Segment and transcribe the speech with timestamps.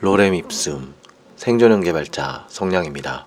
[0.00, 0.94] 로렘 입숨
[1.36, 3.26] 생존형 개발자 성량입니다.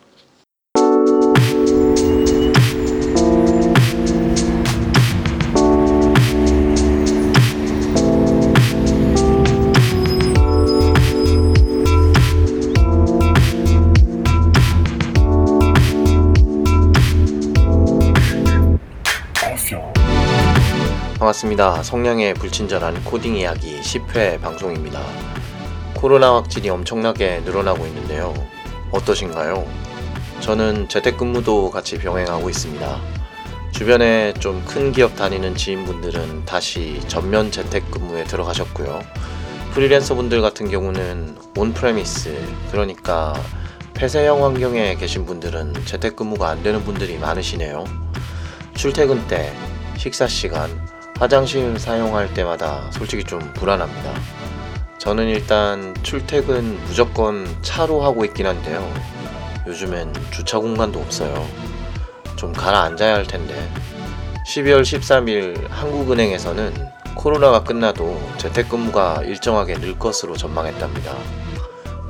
[21.18, 21.84] 반갑습니다.
[21.84, 25.02] 성량의 불친절한 코딩 이야기 10회 방송입니다.
[26.00, 28.34] 코로나 확진이 엄청나게 늘어나고 있는데요.
[28.92, 29.68] 어떠신가요?
[30.40, 33.02] 저는 재택근무도 같이 병행하고 있습니다.
[33.74, 39.02] 주변에 좀 큰 기업 다니는 지인분들은 다시 전면 재택근무에 들어가셨고요.
[39.74, 42.34] 프리랜서 분들 같은 경우는 on-premise,
[42.72, 43.34] 그러니까
[43.94, 47.84] 폐쇄형 환경에 계신 분들은 재택근무가 안 되는 분들이 많으시네요.
[48.74, 49.54] 출퇴근 때,
[49.98, 50.70] 식사 시간,
[51.20, 54.14] 화장실 사용할 때마다 솔직히 좀 불안합니다.
[55.00, 58.86] 저는 일단 출퇴근 무조건 차로 하고 있긴 한데요.
[59.66, 61.48] 요즘엔 주차 공간도 없어요.
[62.36, 63.56] 좀 가라앉아야 할 텐데.
[64.46, 66.74] 12월 13일 한국은행에서는
[67.16, 71.16] 코로나가 끝나도 재택근무가 일정하게 늘 것으로 전망했답니다.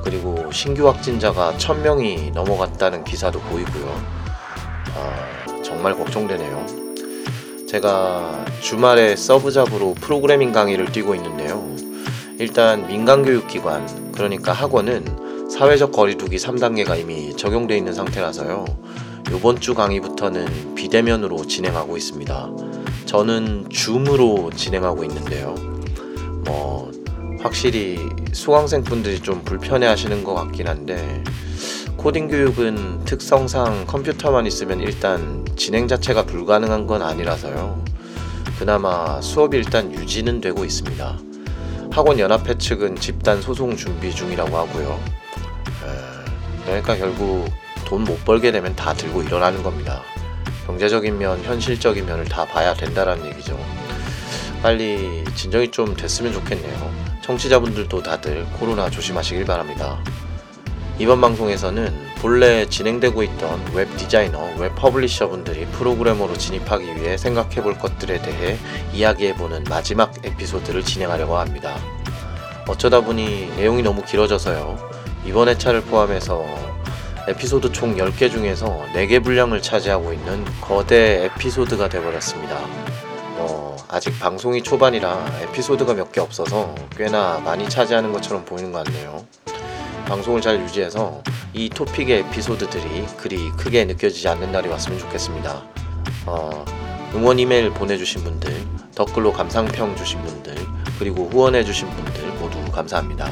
[0.02, 4.02] 그리고 신규 확진자가 1000명이 넘어갔다는 기사도 보이고요.
[4.96, 6.66] 아, 정말 걱정되네요.
[7.68, 11.89] 제가 주말에 sub job으로 프로그래밍 강의를 뛰고 있는데요.
[12.40, 18.64] 일단 민간교육기관, 그러니까 학원은 사회적 거리두기 3단계가 이미 적용돼 있는 상태라서요.
[19.28, 22.50] 이번 주 강의부터는 비대면으로 진행하고 있습니다.
[23.04, 25.54] 저는 줌으로 진행하고 있는데요.
[26.46, 26.90] 뭐,
[27.42, 27.98] 확실히
[28.32, 31.22] 수강생 분들이 좀 불편해 하시는 것 같긴 한데,
[31.98, 37.84] 코딩 교육은 특성상 컴퓨터만 있으면 일단 진행 자체가 불가능한 건 아니라서요.
[38.58, 41.29] 그나마 수업이 일단 유지는 되고 있습니다.
[41.92, 45.00] 학원 연합회 측은 집단 소송 준비 중이라고 하고요.
[45.84, 47.50] 에, 그러니까 결국
[47.84, 50.02] 돈 못 벌게 되면 다 들고 일어나는 겁니다.
[50.66, 53.58] 경제적인 면, 현실적인 면을 다 봐야 된다라는 얘기죠.
[54.62, 56.94] 빨리 진정이 좀 됐으면 좋겠네요.
[57.22, 59.98] 청취자분들도 다들 코로나 조심하시길 바랍니다.
[61.00, 67.78] 이번 방송에서는 본래 진행되고 있던 웹 디자이너, 웹 publisher 분들이 프로그래머로 진입하기 위해 생각해 볼
[67.78, 68.58] 것들에 대해
[68.92, 71.74] 이야기해 보는 마지막 에피소드를 진행하려고 합니다.
[72.68, 74.76] 어쩌다 보니 내용이 너무 길어져서요.
[75.24, 76.44] 이번 회차를 포함해서
[77.28, 82.58] 에피소드 총 10개 중에서 4개 분량을 차지하고 있는 거대 에피소드가 되어버렸습니다.
[83.38, 89.24] 뭐, 아직 방송이 초반이라 에피소드가 몇 개 없어서 꽤나 많이 차지하는 것처럼 보이는 것 같네요.
[90.10, 91.22] 방송을 잘 유지해서
[91.54, 95.62] 이 토픽의 에피소드들이 그리 크게 느껴지지 않는 날이 왔으면 좋겠습니다.
[96.26, 96.64] 어,
[97.14, 98.52] 응원 이메일 보내주신 분들,
[98.96, 100.56] 댓글로 감상평 주신 분들,
[100.98, 103.30] 그리고 후원해주신 분들 모두 감사합니다.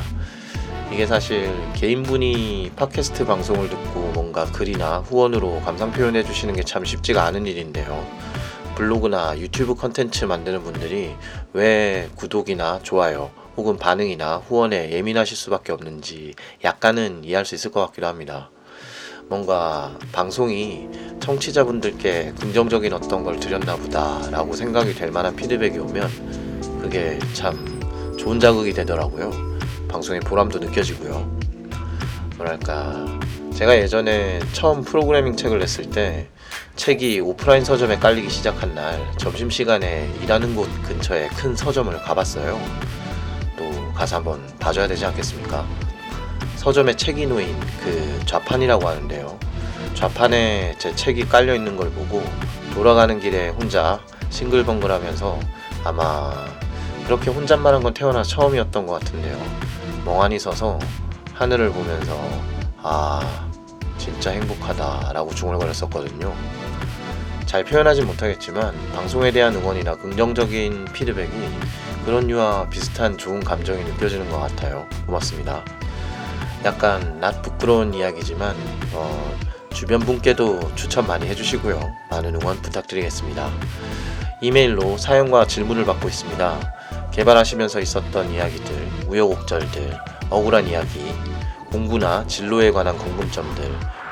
[0.92, 7.24] 이게 사실 개인분이 팟캐스트 방송을 듣고 뭔가 글이나 후원으로 감상 표현해 주시는 게 참 쉽지가
[7.24, 8.06] 않은 일인데요.
[8.76, 11.16] 블로그나 유튜브 컨텐츠 만드는 분들이
[11.52, 16.32] 왜 구독이나 좋아요, 혹은 반응이나 후원에 예민하실 수밖에 없는지
[16.62, 18.50] 약간은 이해할 수 있을 것 같기도 합니다.
[19.26, 20.88] 뭔가 방송이
[21.18, 28.72] 청취자분들께 긍정적인 어떤 걸 드렸나 보다라고 생각이 될 만한 피드백이 오면 그게 참 좋은 자극이
[28.74, 29.32] 되더라고요.
[29.88, 31.28] 방송의 보람도 느껴지고요.
[32.36, 33.06] 뭐랄까
[33.56, 36.28] 제가 예전에 처음 프로그래밍 책을 냈을 때
[36.76, 42.97] 책이 오프라인 서점에 깔리기 시작한 날 점심시간에 일하는 곳 근처에 큰 서점을 가봤어요.
[43.98, 45.66] 가서 한번 봐줘야 되지 않겠습니까?
[46.54, 49.36] 서점에 책이 놓인 그 좌판이라고 하는데요.
[49.94, 52.22] 좌판에 제 책이 깔려 있는 걸 보고
[52.72, 53.98] 돌아가는 길에 혼자
[54.30, 55.40] 싱글벙글 하면서
[55.82, 56.32] 아마
[57.06, 59.36] 그렇게 혼잣말한 건 태어나 처음이었던 것 같은데요.
[60.04, 60.78] 멍하니 서서
[61.34, 62.16] 하늘을 보면서
[62.80, 63.48] 아
[63.98, 66.32] 진짜 행복하다라고 중얼거렸었거든요.
[67.48, 71.32] 잘 표현하진 못하겠지만 방송에 대한 응원이나 긍정적인 피드백이
[72.04, 74.86] 그런 류와 비슷한 좋은 감정이 느껴지는 것 같아요.
[75.06, 75.64] 고맙습니다.
[76.66, 78.54] 약간 낯 부끄러운 이야기지만
[78.92, 79.34] 어,
[79.72, 81.80] 주변 분께도 추천 많이 해주시고요.
[82.10, 83.50] 많은 응원 부탁드리겠습니다.
[84.42, 87.10] 이메일로 사연과 질문을 받고 있습니다.
[87.12, 89.96] 개발하시면서 있었던 이야기들, 우여곡절들,
[90.28, 91.14] 억울한 이야기,
[91.70, 93.64] 공부나 진로에 관한 궁금점들,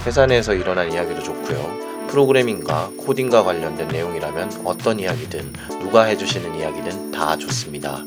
[0.07, 1.86] 회사 내에서 일어난 이야기도 좋고요.
[2.07, 8.05] 프로그래밍과 코딩과 관련된 내용이라면 어떤 이야기든 누가 해주시는 이야기든 다 좋습니다.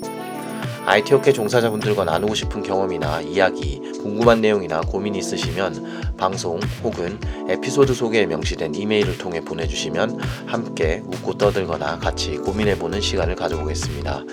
[0.85, 8.25] IT 업계 종사자분들과 나누고 싶은 경험이나 이야기, 궁금한 내용이나 고민이 있으시면 방송 혹은 에피소드 소개에
[8.25, 14.23] 명시된 이메일을 통해 보내주시면 함께 웃고 떠들거나 같이 고민해보는 시간을 가져보겠습니다.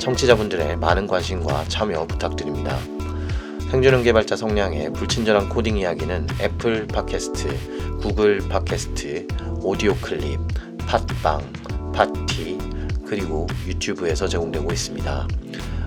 [0.00, 2.78] 청취자분들의 많은 관심과 참여 부탁드립니다.
[3.76, 9.26] 생존형 개발자 성량의 불친절한 코딩 이야기는 애플 팟캐스트, 구글 팟캐스트,
[9.60, 10.40] 오디오 클립,
[10.86, 12.56] 팟빵, 팟티,
[13.06, 15.28] 그리고 유튜브에서 제공되고 있습니다.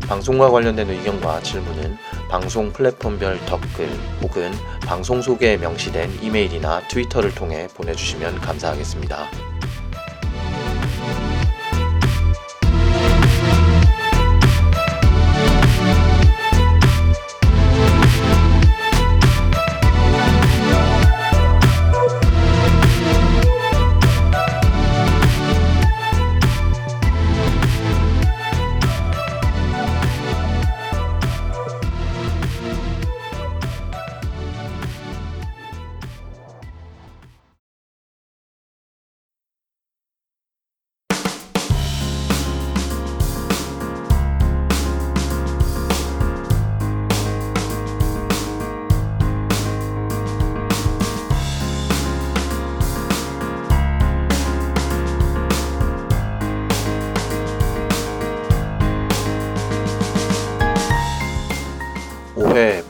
[0.07, 1.97] 방송과 관련된 의견과 질문은
[2.29, 3.89] 방송 플랫폼별 댓글
[4.21, 4.51] 혹은
[4.81, 9.48] 방송 소개에 명시된 이메일이나 트위터를 통해 보내주시면 감사하겠습니다.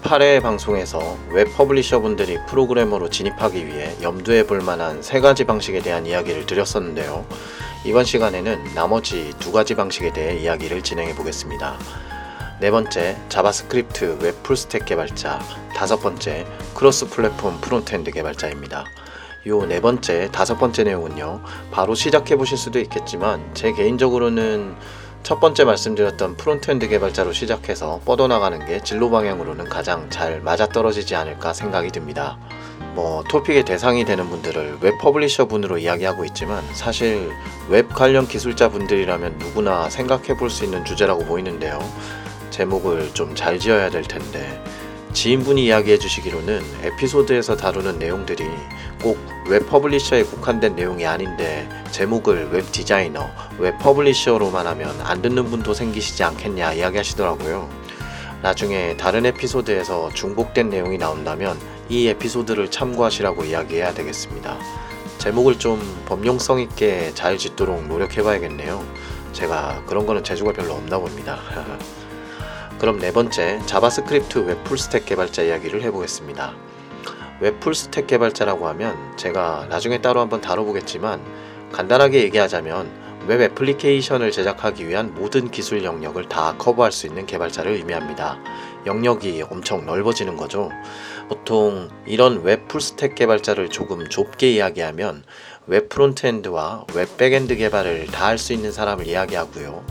[0.09, 5.81] 5회 8회 방송에서 웹 publisher 분들이 프로그래머로 진입하기 위해 염두해 볼 만한 세 가지 방식에
[5.81, 7.27] 대한 이야기를 드렸었는데요.
[7.85, 11.77] 이번 시간에는 나머지 두 가지 방식에 대해 이야기를 진행해 보겠습니다.
[12.59, 15.39] 네 번째, JavaScript 웹 full stack 개발자.
[15.75, 18.85] 다섯 번째, cross platform frontend 개발자입니다.
[19.47, 21.41] 요 네 번째, 다섯 번째 내용은요,
[21.71, 24.75] 바로 시작해 보실 수도 있겠지만, 제 개인적으로는
[25.23, 31.89] 첫 번째 말씀드렸던 frontend 개발자로 시작해서 뻗어나가는 게 진로 방향으로는 가장 잘 맞아떨어지지 않을까 생각이
[31.91, 32.37] 듭니다.
[32.95, 37.29] 뭐 토픽의 대상이 되는 분들을 웹 publisher 분으로 이야기하고 있지만 사실
[37.69, 41.79] 웹 관련 기술자 분들이라면 누구나 생각해 볼 수 있는 주제라고 보이는데요.
[42.49, 44.61] 제목을 좀 잘 지어야 될 텐데
[45.13, 48.45] 지인분이 이야기해 주시기로는 에피소드에서 다루는 내용들이
[49.01, 53.27] 꼭 웹 publisher에 국한된 내용이 아닌데 제목을 웹 디자이너,
[53.57, 57.67] 웹 publisher로만 하면 안 듣는 분도 생기시지 않겠냐 이야기하시더라고요.
[58.43, 61.59] 나중에 다른 에피소드에서 중복된 내용이 나온다면
[61.89, 64.59] 이 에피소드를 참고하시라고 이야기해야 되겠습니다.
[65.17, 68.85] 제목을 좀 범용성 있게 잘 짓도록 노력해 봐야겠네요.
[69.33, 71.39] 제가 그런 거는 재주가 별로 없나 봅니다.
[72.79, 76.53] 그럼 네 번째 JavaScript 웹 full stack 개발자 이야기를 해보겠습니다.
[77.41, 81.21] 웹 full stack 개발자라고 하면 제가 나중에 따로 한번 다뤄보겠지만
[81.73, 88.39] 간단하게 얘기하자면 웹 애플리케이션을 제작하기 위한 모든 기술 영역을 다 커버할 수 있는 개발자를 의미합니다.
[88.85, 90.71] 영역이 엄청 넓어지는 거죠.
[91.27, 95.23] 보통 이런 웹 full stack 개발자를 조금 좁게 이야기하면
[95.67, 99.83] 웹 frontend와 웹 backend 개발을 다 할 수 있는 사람을 이야기하고요.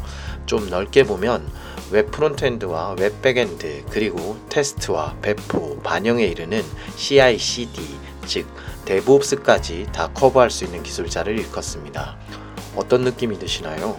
[0.47, 1.47] 좀 넓게 보면
[1.91, 6.63] 웹 frontend와 웹 backend 그리고 테스트와 배포, 반영에 이르는
[6.97, 7.81] CI/CD
[8.27, 8.47] 즉
[8.85, 12.19] DevOps까지 다 커버할 수 있는 기술자를 일컫습니다.
[12.77, 13.99] 어떤 느낌이 드시나요?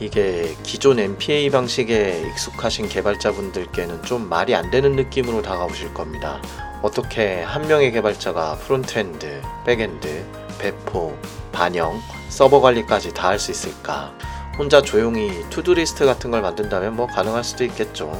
[0.00, 6.40] 이게 기존 MPA 방식에 익숙하신 개발자분들께는 좀 말이 안 되는 느낌으로 다가오실 겁니다.
[6.82, 10.24] 어떻게 한 명의 개발자가 frontend, backend,
[10.58, 11.16] 배포,
[11.52, 14.12] 반영, 서버 관리까지 다 할 수 있을까?
[14.58, 18.18] 혼자 조용히 to-do list 같은 걸 만든다면 뭐 가능할 수도 있겠죠.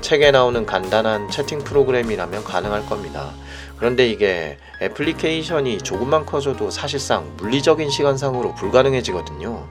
[0.00, 3.30] 책에 나오는 간단한 채팅 프로그램이라면 가능할 겁니다.
[3.78, 9.66] 그런데 이게 애플리케이션이 조금만 커져도 사실상 물리적인 시간상으로 불가능해지거든요.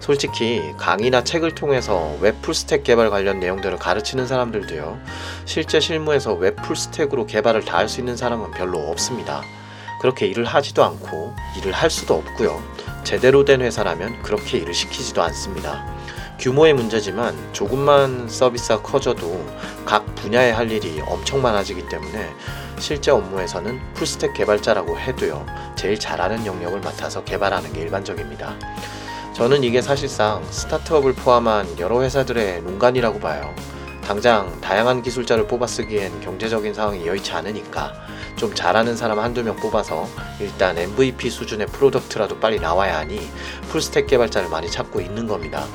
[0.00, 4.98] 솔직히 강의나 책을 통해서 웹 full stack 개발 관련 내용들을 가르치는 사람들도요.
[5.44, 9.42] 실제 실무에서 웹 full stack으로 개발을 다 할 수 있는 사람은 별로 없습니다.
[10.00, 12.62] 그렇게 일을 하지도 않고 일을 할 수도 없고요.
[13.08, 15.82] 제대로 된 회사라면 그렇게 일을 시키지도 않습니다.
[16.38, 19.46] 규모의 문제지만 조금만 서비스가 커져도
[19.86, 22.28] 각 분야에 할 일이 엄청 많아지기 때문에
[22.78, 28.54] 실제 업무에서는 full stack 개발자라고 해도요, 제일 잘하는 영역을 맡아서 개발하는 게 일반적입니다.
[29.32, 33.54] 저는 이게 사실상 스타트업을 포함한 여러 회사들의 농간이라고 봐요.
[34.04, 37.94] 당장 다양한 기술자를 뽑아 쓰기엔 경제적인 상황이 여의치 않으니까
[38.38, 40.06] 좀 잘하는 사람 한두 명 뽑아서
[40.40, 43.20] 일단 MVP 수준의 product라도 빨리 나와야 하니
[43.68, 45.66] 풀스택 개발자를 많이 찾고 있는 겁니다.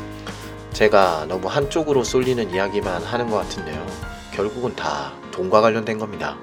[0.72, 3.86] 제가 너무 한쪽으로 쏠리는 이야기만 하는 것 같은데요.
[4.32, 6.38] 결국은 다 돈과 관련된 겁니다.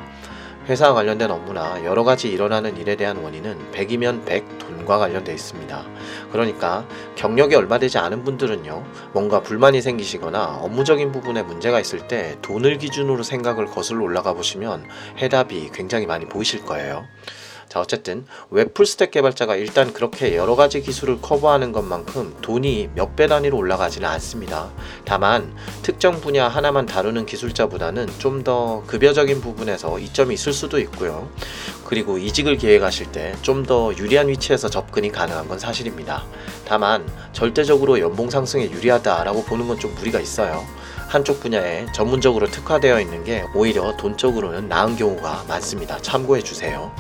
[0.71, 5.85] 회사와 관련된 업무나 여러 가지 일어나는 일에 대한 원인은 100이면 100 돈과 관련되어 있습니다.
[6.31, 6.87] 그러니까
[7.17, 13.25] 경력이 얼마 되지 않은 분들은요, 뭔가 불만이 생기시거나 업무적인 부분에 문제가 있을 때 돈을 기준으로
[13.25, 14.87] 생각을 거슬러 올라가 보시면
[15.19, 17.09] 해답이 굉장히 많이 보이실 거예요.
[17.71, 23.15] 자 어쨌든 웹 full stack 개발자가 일단 그렇게 여러 가지 기술을 커버하는 것만큼 돈이 몇
[23.15, 24.71] 배 단위로 올라가지는 않습니다.
[25.05, 31.29] 다만 특정 분야 하나만 다루는 기술자보다는 좀 더 급여적인 부분에서 이점이 있을 수도 있고요.
[31.85, 36.25] 그리고 이직을 계획하실 때 좀 더 유리한 위치에서 접근이 가능한 건 사실입니다.
[36.67, 40.65] 다만 절대적으로 연봉 상승에 유리하다라고 보는 건 좀 무리가 있어요.
[41.09, 45.99] 한쪽 분야에 전문적으로 특화되어 있는 게 오히려 돈적으로는 나은 경우가 많습니다.
[46.03, 46.91] 참고해 주세요.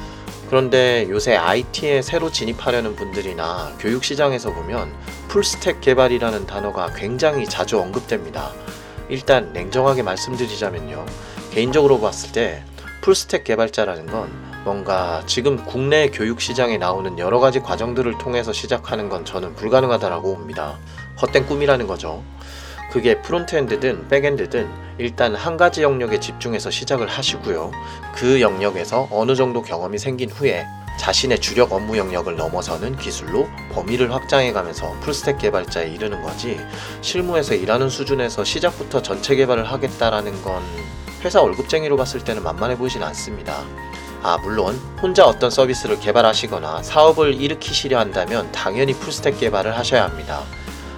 [0.50, 4.92] 그런데 요새 IT에 새로 진입하려는 분들이나 교육 시장에서 보면
[5.28, 8.50] full stack 개발이라는 단어가 굉장히 자주 언급됩니다.
[9.08, 11.06] 일단 냉정하게 말씀드리자면요.
[11.52, 12.64] 개인적으로 봤을 때
[13.00, 14.28] full stack 개발자라는 건
[14.64, 20.78] 뭔가 지금 국내 교육 시장에 나오는 여러 가지 과정들을 통해서 시작하는 건 저는 불가능하다라고 봅니다.
[21.22, 22.24] 헛된 꿈이라는 거죠.
[22.90, 24.68] 그게 frontend든 backend든
[24.98, 27.70] 일단 한 가지 영역에 집중해서 시작을 하시고요.
[28.14, 30.66] 그 영역에서 어느 정도 경험이 생긴 후에
[30.98, 36.60] 자신의 주력 업무 영역을 넘어서는 기술로 범위를 확장해 가면서 풀스택 개발자에 이르는 거지
[37.00, 40.62] 실무에서 일하는 수준에서 시작부터 전체 개발을 하겠다라는 건
[41.24, 43.62] 회사 월급쟁이로 봤을 때는 만만해 보이진 않습니다.
[44.22, 50.42] 아, 물론 혼자 어떤 서비스를 개발하시거나 사업을 일으키시려 한다면 당연히 풀스택 개발을 하셔야 합니다.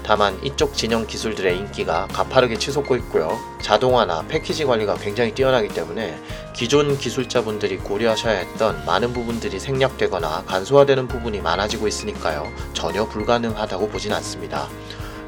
[0.05, 3.39] 다만 이쪽 진영 기술들의 인기가 가파르게 치솟고 있고요.
[3.61, 6.19] 자동화나 패키지 관리가 굉장히 뛰어나기 때문에
[6.55, 12.53] 기존 기술자분들이 고려하셔야 했던 많은 부분들이 생략되거나 간소화되는 부분이 많아지고 있으니까요.
[12.73, 14.69] 전혀 불가능하다고 보진 않습니다.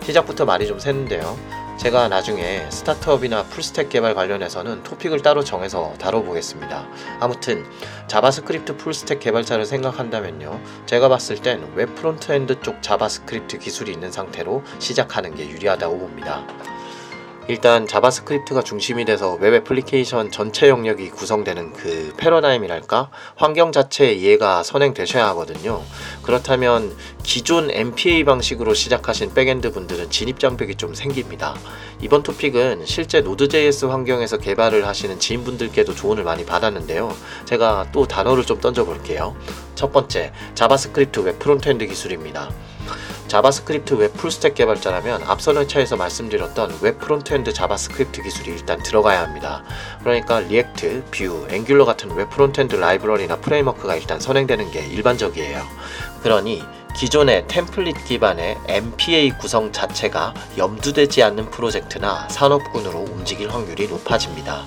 [0.02, 1.63] 시작부터 말이 좀 샜는데요.
[1.76, 6.86] 제가 나중에 스타트업이나 full stack 개발 관련해서는 토픽을 따로 정해서 다뤄보겠습니다.
[7.20, 7.64] 아무튼
[8.06, 10.60] JavaScript full stack 개발자를 생각한다면요.
[10.86, 16.46] 제가 봤을 땐 웹 frontend 쪽 JavaScript 기술이 있는 상태로 시작하는 게 유리하다고 봅니다.
[17.46, 25.26] 일단 JavaScript가 중심이 돼서 웹 애플리케이션 전체 영역이 구성되는 그 패러다임이랄까 환경 자체의 이해가 선행되셔야
[25.28, 25.82] 하거든요.
[26.22, 31.54] 그렇다면 기존 MPA 방식으로 시작하신 backend 분들은 진입 장벽이 좀 생깁니다.
[32.00, 37.14] 이번 토픽은 실제 Node.js 환경에서 개발을 하시는 지인분들께도 조언을 많이 받았는데요.
[37.44, 39.36] 제가 또 단어를 좀 던져볼게요.
[39.74, 42.50] 첫 번째, JavaScript 웹 frontend 기술입니다.
[43.28, 49.64] JavaScript 웹 full stack 개발자라면 앞선 회차에서 말씀드렸던 웹 frontend JavaScript 기술이 일단 들어가야 합니다.
[50.00, 55.62] 그러니까 React, Vue, Angular 같은 웹 frontend 라이브러리나 framework가 일단 선행되는 게 일반적이에요.
[56.22, 56.62] 그러니
[56.96, 64.64] 기존의 템플릿 기반의 MPA 구성 자체가 염두되지 않는 프로젝트나 산업군으로 움직일 확률이 높아집니다.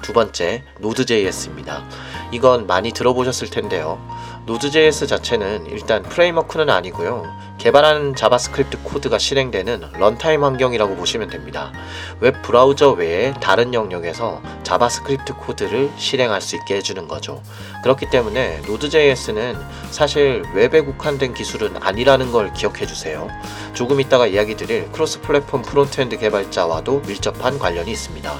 [0.00, 1.84] 두 번째, Node.js입니다.
[2.32, 4.00] 이건 많이 들어보셨을 텐데요.
[4.46, 7.47] Node.js 자체는 일단 framework는 아니고요.
[7.58, 11.72] 개발하는 JavaScript 코드가 실행되는 runtime 환경이라고 보시면 됩니다.
[12.20, 17.42] 웹 브라우저 외에 다른 영역에서 JavaScript 코드를 실행할 수 있게 해주는 거죠.
[17.82, 19.56] 그렇기 때문에 Node.js는
[19.90, 23.28] 사실 웹에 국한된 기술은 아니라는 걸 기억해 주세요.
[23.74, 28.32] 조금 이따가 이야기 드릴 cross platform frontend 개발자와도 밀접한 관련이 있습니다.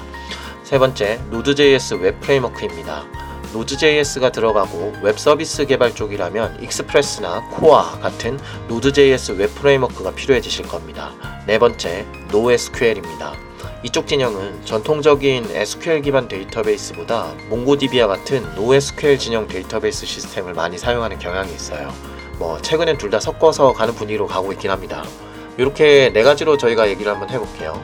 [0.62, 3.27] 세 번째, Node.js 웹 framework입니다.
[3.52, 11.12] Node.js가 들어가고 웹 서비스 개발 쪽이라면 Express나 Koa 같은 Node.js 웹 framework가 필요해지실 겁니다.
[11.46, 13.32] 네 번째, NoSQL입니다.
[13.84, 21.52] 이쪽 진영은 전통적인 SQL 기반 데이터베이스보다 MongoDB와 같은 NoSQL 진영 데이터베이스 시스템을 많이 사용하는 경향이
[21.54, 21.92] 있어요.
[22.38, 25.04] 뭐 최근엔 둘 다 섞어서 가는 분위기로 가고 있긴 합니다.
[25.56, 27.82] 이렇게 네 가지로 저희가 얘기를 한번 해볼게요.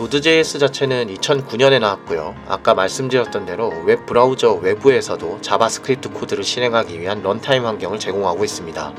[0.00, 2.34] Node.js 자체는 2009년에 나왔고요.
[2.48, 8.94] 아까 말씀드렸던 대로 웹 브라우저 외부에서도 JavaScript 코드를 실행하기 위한 runtime 환경을 제공하고 있습니다.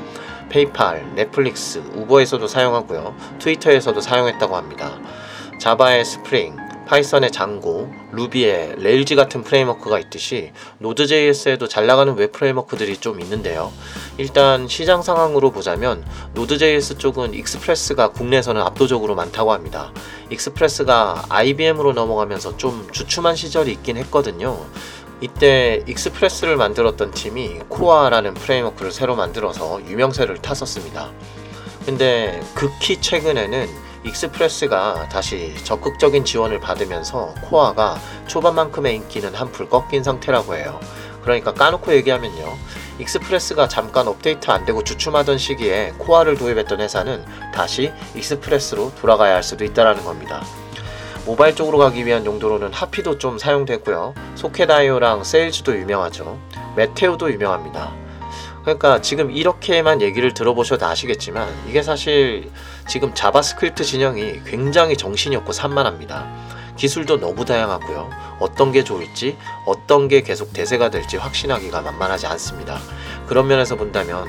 [0.48, 3.16] 페이팔, 넷플릭스, 우버에서도 사용하고요.
[3.40, 4.92] 트위터에서도 사용했다고 합니다.
[5.58, 6.61] 자바의 스프링,
[6.92, 13.72] 파이썬의 장고, 루비의 레일즈 같은 프레임워크가 있듯이 Node.js에도 잘 나가는 웹 framework들이 좀 있는데요.
[14.18, 19.90] 일단 시장 상황으로 보자면 Node.js 쪽은 Express가 국내에서는 압도적으로 많다고 합니다.
[20.28, 24.62] Express가 IBM으로 넘어가면서 좀 주춤한 시절이 있긴 했거든요.
[25.22, 31.10] 이때 Express를 만들었던 팀이 Koa라는 framework를 새로 만들어서 유명세를 탔었습니다.
[31.86, 40.80] 근데 극히 최근에는 Express가 다시 적극적인 지원을 받으면서 Koa가 초반만큼의 인기는 한풀 꺾인 상태라고 해요.
[41.22, 42.56] 그러니까 까놓고 얘기하면요.
[42.98, 49.64] Express가 잠깐 업데이트 안 되고 주춤하던 시기에 Koa를 도입했던 회사는 다시 Express로 돌아가야 할 수도
[49.64, 50.44] 있다라는 겁니다.
[51.24, 54.14] 모바일 쪽으로 가기 위한 용도로는 Hapi도 좀 사용되고요.
[54.34, 56.38] Socket.IO랑 Sails도 유명하죠.
[56.74, 57.92] 메테오도 유명합니다.
[58.62, 62.50] 그러니까 지금 이렇게만 얘기를 들어보셔도 아시겠지만 이게 사실
[62.88, 66.26] 지금 JavaScript 진영이 굉장히 정신이 없고 산만합니다.
[66.76, 68.10] 기술도 너무 다양하고요.
[68.40, 69.36] 어떤 게 좋을지,
[69.66, 72.78] 어떤 게 계속 대세가 될지 확신하기가 만만하지 않습니다.
[73.26, 74.26] 그런 면에서 본다면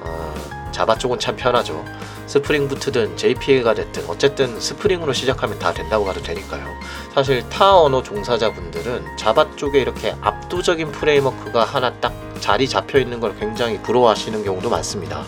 [0.00, 1.84] 어, Java 쪽은 참 편하죠.
[2.26, 6.64] Spring Boot든 JPA가 됐든 어쨌든 Spring으로 시작하면 다 된다고 가도 되니까요.
[7.14, 13.38] 사실 타 언어 종사자분들은 Java 쪽에 이렇게 압도적인 framework가 하나 딱 자리 잡혀 있는 걸
[13.38, 15.24] 굉장히 부러워하시는 경우도 많습니다.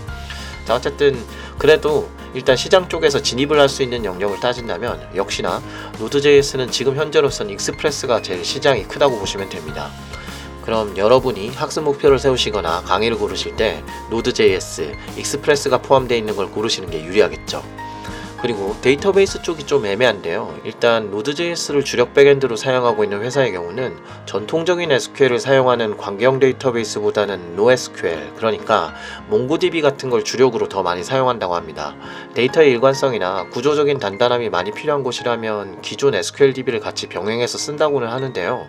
[0.65, 1.19] 자 어쨌든
[1.59, 5.63] 그래도 일단 시장 쪽에서 진입을 할 수 있는 영역을 따진다면 역시나
[5.99, 9.91] Node.js는 지금 현재로선 Express가 제일 시장이 크다고 보시면 됩니다.
[10.63, 17.05] 그럼 여러분이 학습 목표를 세우시거나 강의를 고르실 때 Node.js, Express가 포함되어 있는 걸 고르시는 게
[17.05, 17.63] 유리하겠죠.
[18.45, 20.59] 그리고 데이터베이스 쪽이 좀 애매한데요.
[20.65, 23.97] 일단 Node.js를 주력 backend로 사용하고 있는 회사의 경우는
[24.27, 28.93] 전통적인 SQL을 사용하는 관계형 데이터베이스보다는 NoSQL, 그러니까
[29.31, 31.97] MongoDB 같은 걸 주력으로 더 많이 사용한다고 합니다.
[32.35, 38.67] 데이터의 일관성이나 구조적인 단단함이 많이 필요한 곳이라면 기존 SQLDB를 같이 병행해서 쓴다고는 하는데요.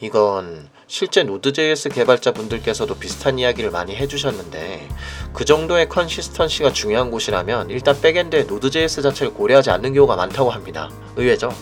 [0.00, 4.88] 이건 실제 Node.js 개발자분들께서도 비슷한 이야기를 많이 해주셨는데
[5.34, 10.90] 그 정도의 consistency가 중요한 곳이라면 일단 backend에 Node.js 자체를 고려하지 않는 경우가 많다고 합니다.
[11.14, 11.52] 의외죠?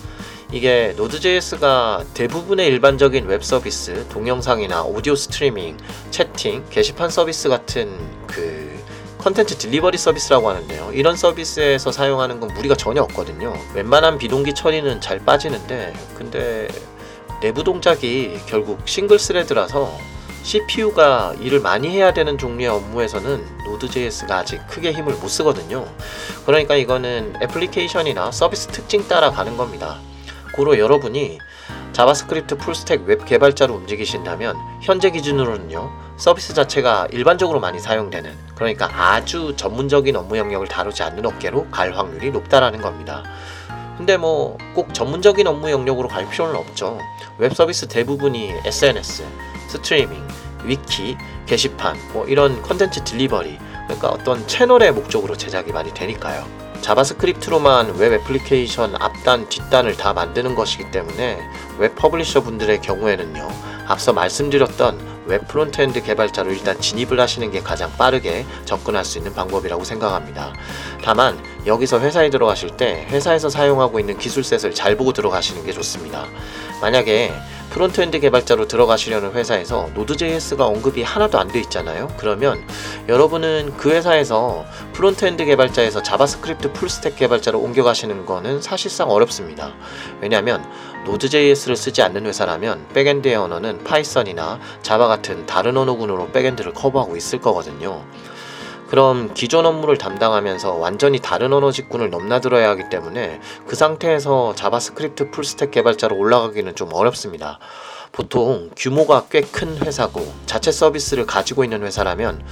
[0.53, 5.75] 이게 Node.js가 대부분의 일반적인 웹 서비스, 동영상이나 오디오 스트리밍,
[6.09, 8.81] 채팅, 게시판 서비스 같은 그
[9.17, 10.91] 컨텐츠 delivery 서비스라고 하는데요.
[10.93, 13.53] 이런 서비스에서 사용하는 건 무리가 전혀 없거든요.
[13.73, 16.69] 웬만한 비동기 처리는 잘 빠지는데 근데
[17.39, 19.95] 내부 동작이 결국 single thread라서
[20.41, 25.85] CPU가 일을 많이 해야 되는 종류의 업무에서는 Node.js가 아직 크게 힘을 못 쓰거든요.
[26.45, 29.99] 그러니까 이거는 애플리케이션이나 서비스 특징 따라 가는 겁니다.
[30.53, 31.37] 고로 여러분이
[31.91, 40.15] JavaScript full-stack 웹 개발자로 움직이신다면 현재 기준으로는요 서비스 자체가 일반적으로 많이 사용되는 그러니까 아주 전문적인
[40.15, 43.23] 업무 영역을 다루지 않는 업계로 갈 확률이 높다라는 겁니다.
[43.97, 46.99] 근데 뭐 꼭 전문적인 업무 영역으로 갈 필요는 없죠.
[47.39, 49.23] 웹 서비스 대부분이 SNS,
[49.67, 50.27] 스트리밍,
[50.63, 51.15] 위키,
[51.45, 56.47] 게시판, 뭐 이런 컨텐츠 delivery, 그러니까 어떤 채널의 목적으로 제작이 많이 되니까요.
[56.81, 61.37] JavaScript로만 웹 애플리케이션 앞단, 뒷단을 다 만드는 것이기 때문에
[61.77, 63.47] 웹 publisher 분들의 경우에는요,
[63.87, 69.83] 앞서 말씀드렸던 웹 frontend 개발자로 일단 진입을 하시는 게 가장 빠르게 접근할 수 있는 방법이라고
[69.83, 70.53] 생각합니다.
[71.03, 76.25] 다만 여기서 회사에 들어가실 때 회사에서 사용하고 있는 기술set을 잘 보고 들어가시는 게 좋습니다.
[76.81, 77.33] 만약에
[77.69, 82.07] frontend 개발자로 들어가시려는 회사에서 Node.js가 언급이 하나도 안 돼 있잖아요.
[82.17, 82.65] 그러면
[83.07, 89.73] 여러분은 그 회사에서 frontend 개발자에서 JavaScript full-stack 개발자로 옮겨가시는 거는 사실상 어렵습니다.
[90.21, 90.65] 왜냐하면
[91.05, 98.03] Node.js를 쓰지 않는 회사라면 backend의 언어는 Python이나 Java 같은 다른 언어군으로 backend를 커버하고 있을 거거든요.
[98.89, 105.71] 그럼 기존 업무를 담당하면서 완전히 다른 언어 직군을 넘나들어야 하기 때문에 그 상태에서 JavaScript full-stack
[105.71, 107.59] 개발자로 올라가기는 좀 어렵습니다.
[108.13, 112.43] 보통 규모가 꽤 큰 회사고 자체 서비스를 가지고 있는 회사라면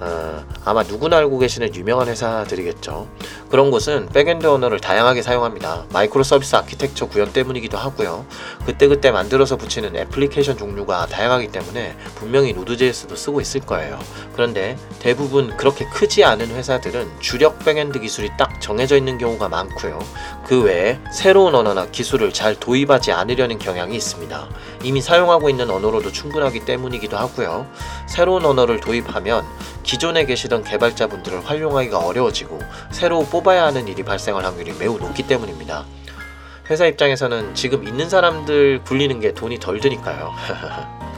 [0.00, 3.06] 어, 아마 누구나 알고 계시는 유명한 회사들이겠죠.
[3.50, 5.84] 그런 곳은 backend 언어를 다양하게 사용합니다.
[5.92, 8.24] microservice architecture 구현 때문이기도 하고요.
[8.64, 13.98] 그때그때 만들어서 붙이는 애플리케이션 종류가 다양하기 때문에 분명히 Node.js도 쓰고 있을 거예요.
[14.32, 19.98] 그런데 대부분 그렇게 크지 않은 회사들은 주력 backend 기술이 딱 정해져 있는 경우가 많고요.
[20.46, 24.48] 그 외에 새로운 언어나 기술을 잘 도입하지 않으려는 경향이 있습니다.
[24.82, 27.66] 이미 사용하고 있는 언어로도 충분하기 때문이기도 하고요.
[28.06, 29.44] 새로운 언어를 도입하면
[29.90, 32.60] 기존에 계시던 개발자분들을 활용하기가 어려워지고
[32.92, 35.84] 새로 뽑아야 하는 일이 발생할 확률이 매우 높기 때문입니다.
[36.70, 40.32] 회사 입장에서는 지금 있는 사람들 굴리는 게 돈이 덜 드니까요.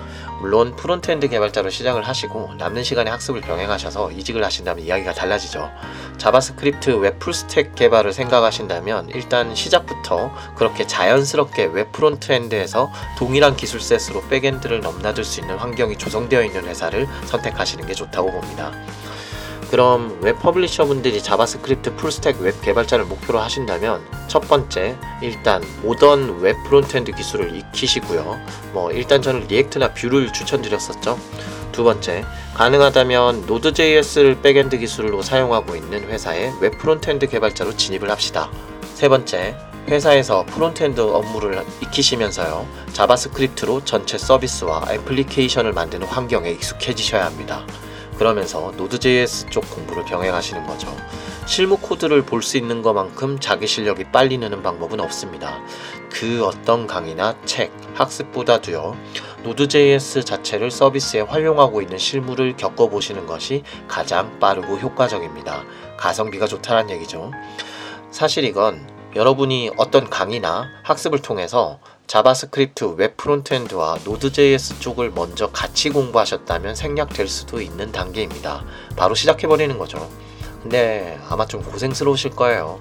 [0.43, 5.71] 물론 frontend 개발자로 시작을 하시고 남는 시간에 학습을 병행하셔서 이직을 하신다면 이야기가 달라지죠.
[6.19, 14.81] JavaScript 웹 full-stack 개발을 생각하신다면 일단 시작부터 그렇게 자연스럽게 웹 frontend에서 동일한 기술 set으로 backend를
[14.81, 18.73] 넘나들 수 있는 환경이 조성되어 있는 회사를 선택하시는 게 좋다고 봅니다.
[19.73, 26.63] 그럼 웹 publisher 분들이 JavaScript full-stack 웹 개발자를 목표로 하신다면 첫 번째 일단 모던 웹
[26.65, 28.39] frontend 기술을 익히시고요.
[28.75, 31.19] 뭐 일단 저는 React나 Vue를 추천드렸었죠.
[31.73, 38.51] 두 번째 가능하다면 Node.js를 backend 기술로 사용하고 있는 회사의 웹 frontend 개발자로 진입을 합시다.
[38.93, 39.57] 세 번째
[39.89, 42.67] 회사에서 frontend 업무를 익히시면서요.
[42.93, 47.65] JavaScript로 전체 서비스와 애플리케이션을 만드는 환경에 익숙해지셔야 합니다.
[48.19, 50.95] 그러면서 Node.js 쪽 공부를 병행하시는 거죠.
[51.47, 55.61] 실무 코드를 볼 수 있는 것만큼 자기 실력이 빨리 느는 방법은 없습니다.
[56.11, 58.97] 그 어떤 강의나 책, 학습보다도요,
[59.43, 65.65] Node.js 자체를 서비스에 활용하고 있는 실무를 겪어보시는 것이 가장 빠르고 효과적입니다.
[65.97, 67.33] 가성비가 좋다는 얘기죠.
[68.11, 76.75] 사실 이건 여러분이 어떤 강의나 학습을 통해서 JavaScript 웹 frontend와 Node.js 쪽을 먼저 같이 공부하셨다면
[76.75, 78.65] 생략될 수도 있는 단계입니다.
[78.97, 80.11] 바로 시작해버리는 거죠.
[80.63, 82.79] 근데 아마 좀 고생스러우실 거예요.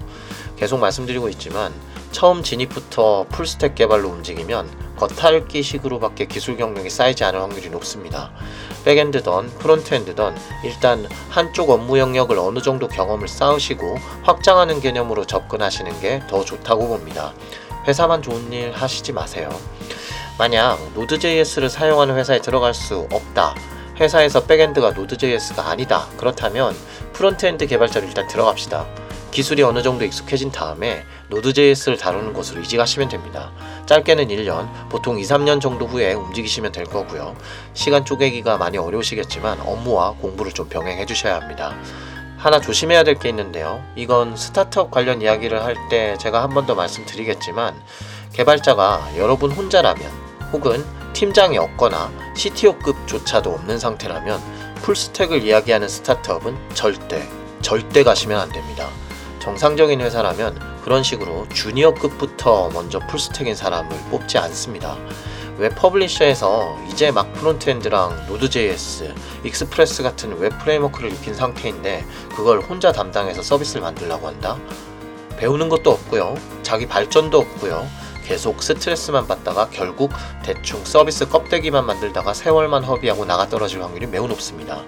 [0.56, 1.72] 계속 말씀드리고 있지만
[2.12, 8.30] 처음 진입부터 full stack 개발로 움직이면 겉핥기식으로밖에 기술 경력이 쌓이지 않을 확률이 높습니다.
[8.84, 16.44] backend던 frontend던 일단 한쪽 업무 영역을 어느 정도 경험을 쌓으시고 확장하는 개념으로 접근하시는 게 더
[16.44, 17.32] 좋다고 봅니다.
[17.86, 19.48] 회사만 좋은 일 하시지 마세요.
[20.38, 23.54] 만약 Node.js를 사용하는 회사에 들어갈 수 없다.
[24.00, 26.06] 회사에서 backend가 Node.js가 아니다.
[26.16, 26.74] 그렇다면
[27.12, 28.86] frontend 개발자로 일단 들어갑시다.
[29.30, 33.50] 기술이 어느 정도 익숙해진 다음에 노드.js를 다루는 것으로 이직하시면 됩니다.
[33.86, 37.34] 짧게는 1년, 보통 2, 3년 정도 후에 움직이시면 될 거고요.
[37.72, 41.74] 시간 쪼개기가 많이 어려우시겠지만 업무와 공부를 좀 병행해 주셔야 합니다.
[42.42, 43.84] 하나 조심해야 될 게 있는데요.
[43.94, 47.74] 이건 스타트업 관련 이야기를 할 때 제가 한 번 더 말씀드리겠지만
[48.32, 50.10] 개발자가 여러분 혼자라면
[50.52, 54.40] 혹은 팀장이 없거나 CTO급조차도 없는 상태라면
[54.82, 57.28] full stack을 이야기하는 스타트업은 절대
[57.60, 58.88] 절대 가시면 안 됩니다.
[59.38, 64.96] 정상적인 회사라면 그런 식으로 주니어급부터 먼저 full stack인 사람을 뽑지 않습니다.
[65.58, 69.14] 웹 publisher에서 이제 막 frontend랑 Node.js,
[69.44, 74.58] Express 같은 웹 framework를 익힌 상태인데 그걸 혼자 담당해서 서비스를 만들려고 한다?
[75.36, 76.36] 배우는 것도 없고요.
[76.62, 77.86] 자기 발전도 없고요.
[78.24, 80.12] 계속 스트레스만 받다가 결국
[80.44, 84.82] 대충 서비스 껍데기만 만들다가 세월만 허비하고 나가 떨어질 확률이 매우 높습니다.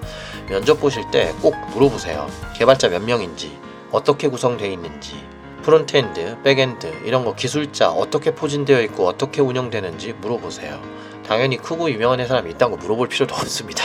[0.48, 2.28] 면접 보실 때 꼭 물어보세요.
[2.56, 3.58] 개발자 몇 명인지,
[3.90, 5.26] 어떻게 구성되어 있는지,
[5.64, 10.80] frontend, backend 이런 거 기술자 어떻게 포진되어 있고 어떻게 운영되는지 물어보세요.
[11.26, 13.82] 당연히 크고 유명한 회사라면 이딴 거 물어볼 필요도 없습니다.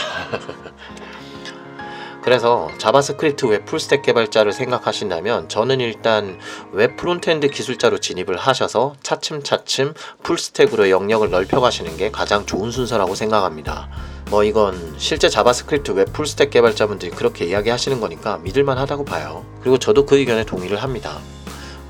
[2.22, 6.38] 그래서 자바스크립트 웹 full stack 개발자를 생각하신다면 저는 일단
[6.72, 13.88] 웹 frontend 기술자로 진입을 하셔서 차츰차츰 full stack으로 영역을 넓혀가시는 게 가장 좋은 순서라고 생각합니다.
[14.28, 19.46] 뭐 이건 실제 자바스크립트 웹 full stack 개발자분들이 그렇게 이야기하시는 거니까 믿을만 하다고 봐요.
[19.62, 21.18] 그리고 저도 그 의견에 동의를 합니다.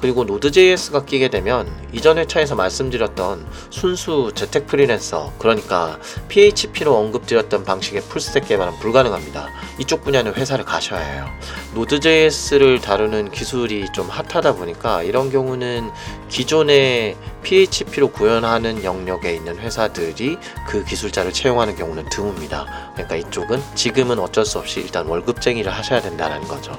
[0.00, 8.23] 그리고 Node.js가 끼게 되면 이전 회차에서 말씀드렸던 순수 재택 프리랜서 그러니까 PHP로 언급드렸던 방식의 full
[8.23, 9.48] stack 개발은 불가능합니다.
[9.78, 11.26] 이쪽 분야는 회사를 가셔야 해요.
[11.74, 15.90] Node.js를 다루는 기술이 좀 핫하다 보니까 이런 경우는
[16.28, 22.66] 기존의 PHP로 구현하는 영역에 있는 회사들이 그 기술자를 채용하는 경우는 드뭅니다.
[22.94, 26.72] 그러니까 이쪽은 지금은 어쩔 수 없이 일단 월급쟁이를 하셔야 된다는 거죠.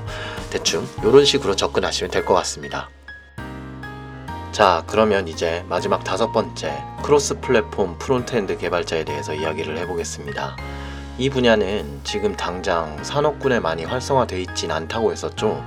[0.50, 2.90] 대충 이런 식으로 접근하시면 될 것 같습니다.
[4.52, 10.58] 자, 그러면 이제 마지막 다섯 번째 cross platform frontend 개발자에 대해서 이야기를 해보겠습니다.
[11.18, 15.64] 이 분야는 지금 당장 산업군에 많이 활성화되어 있진 않다고 했었죠.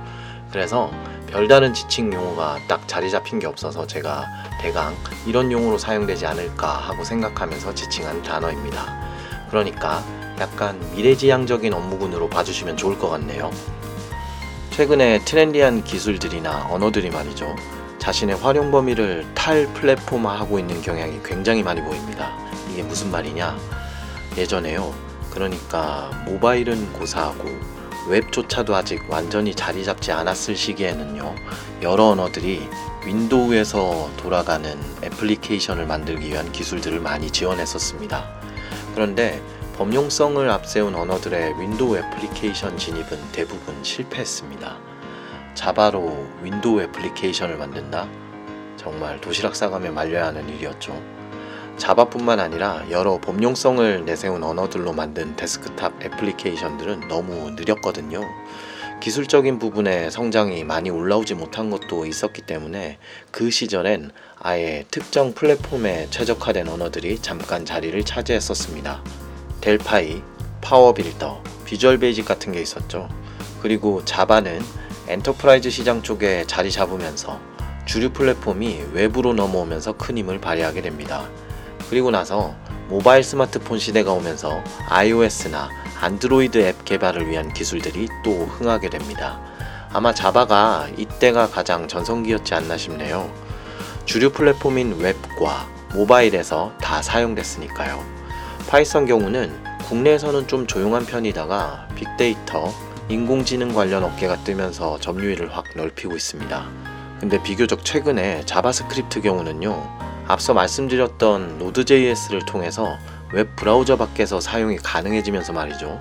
[0.51, 0.91] 그래서
[1.25, 4.27] 별다른 지칭 용어가 딱 자리 잡힌 게 없어서 제가
[4.61, 4.95] 대강
[5.25, 8.85] 이런 용어로 사용되지 않을까 하고 생각하면서 지칭한 단어입니다.
[9.49, 10.03] 그러니까
[10.39, 13.49] 약간 미래지향적인 업무군으로 봐주시면 좋을 것 같네요.
[14.69, 17.55] 최근에 트렌디한 기술들이나 언어들이 말이죠.
[18.05, 22.37] 자신의 활용 범위를 탈 플랫폼화하고 있는 경향이 굉장히 많이 보입니다.
[22.71, 23.57] 이게 무슨 말이냐?
[24.37, 24.93] 예전에요.
[25.31, 27.49] 그러니까 모바일은 고사하고
[28.07, 31.33] 웹조차도 아직 완전히 자리 잡지 않았을 시기에는요.
[31.81, 32.69] 여러 언어들이
[33.07, 38.23] 윈도우에서 돌아가는 애플리케이션을 만들기 위한 기술들을 많이 지원했었습니다.
[38.93, 39.41] 그런데
[39.77, 44.94] 범용성을 앞세운 언어들의 윈도우 애플리케이션 진입은 대부분 실패했습니다.
[45.55, 48.07] 자바로 윈도우 애플리케이션을 만든다?
[48.77, 51.01] 정말 도시락 싸가며 말려야 하는 일이었죠.
[51.77, 58.21] 자바뿐만 아니라 여러 범용성을 내세운 언어들로 만든 데스크탑 애플리케이션들은 너무 느렸거든요.
[59.01, 62.97] 기술적인 부분에 성장이 많이 올라오지 못한 것도 있었기 때문에
[63.31, 69.03] 그 시절엔 아예 특정 플랫폼에 최적화된 언어들이 잠깐 자리를 차지했었습니다.
[69.61, 70.21] Delphi,
[70.61, 73.09] PowerBuilder, Visual Basic 같은 게 있었죠.
[73.61, 74.61] 그리고 자바는
[75.07, 77.39] enterprise 시장 쪽에 자리 잡으면서
[77.85, 81.25] 주류 플랫폼이 외부로 넘어오면서 큰 힘을 발휘하게 됩니다.
[81.89, 82.55] 그리고 나서
[82.87, 85.69] 모바일 스마트폰 시대가 오면서 iOS나
[86.01, 89.39] 안드로이드 앱 개발을 위한 기술들이 또 흥하게 됩니다.
[89.93, 93.31] 아마 자바가 이때가 가장 전성기였지 않나 싶네요.
[94.05, 98.03] 주류 플랫폼인 웹과 모바일에서 다 사용됐으니까요.
[98.67, 102.73] 파이썬 경우는 국내에서는 좀 조용한 편이다가 빅데이터,
[103.07, 106.65] 인공지능 관련 업계가 뜨면서 점유율을 확 넓히고 있습니다.
[107.19, 112.97] 근데 비교적 최근에 자바스크립트 경우는요, 앞서 말씀드렸던 Node.js를 통해서
[113.31, 115.99] 웹 브라우저 밖에서 사용이 가능해지면서 말이죠.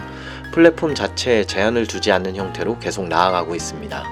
[0.52, 4.04] 플랫폼 자체에 제한을 두지 않는 형태로 계속 나아가고 있습니다.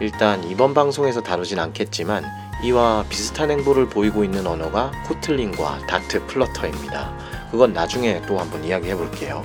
[0.00, 2.24] 일단 이번 방송에서 다루진 않겠지만
[2.62, 7.27] 이와 비슷한 행보를 보이고 있는 언어가 Kotlin과 Dart Flutter입니다.
[7.50, 9.44] 그건 나중에 또 한번 이야기해 볼게요.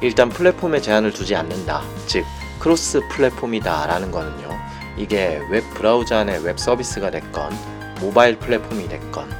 [0.00, 1.82] 일단 플랫폼에 제한을 두지 않는다.
[2.06, 2.24] 즉,
[2.58, 4.50] cross platform이다 라는 거는요.
[4.96, 7.52] 이게 웹 브라우저 안에 웹 서비스가 됐건,
[8.00, 9.30] 모바일 플랫폼이 됐건,